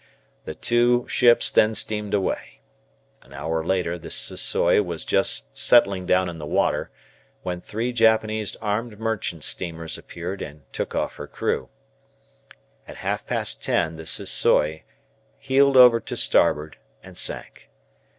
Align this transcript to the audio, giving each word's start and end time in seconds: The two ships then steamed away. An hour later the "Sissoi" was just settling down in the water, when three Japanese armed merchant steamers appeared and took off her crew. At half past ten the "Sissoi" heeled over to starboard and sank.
The 0.45 0.55
two 0.55 1.07
ships 1.07 1.51
then 1.51 1.75
steamed 1.75 2.15
away. 2.15 2.61
An 3.21 3.33
hour 3.33 3.63
later 3.63 3.99
the 3.99 4.09
"Sissoi" 4.09 4.83
was 4.83 5.05
just 5.05 5.55
settling 5.55 6.07
down 6.07 6.27
in 6.27 6.39
the 6.39 6.45
water, 6.47 6.89
when 7.43 7.61
three 7.61 7.93
Japanese 7.93 8.55
armed 8.63 8.99
merchant 8.99 9.43
steamers 9.43 9.99
appeared 9.99 10.41
and 10.41 10.63
took 10.73 10.95
off 10.95 11.17
her 11.17 11.27
crew. 11.27 11.69
At 12.87 12.97
half 13.05 13.27
past 13.27 13.63
ten 13.63 13.95
the 13.95 14.07
"Sissoi" 14.07 14.81
heeled 15.37 15.77
over 15.77 15.99
to 15.99 16.17
starboard 16.17 16.77
and 17.03 17.15
sank. 17.15 17.69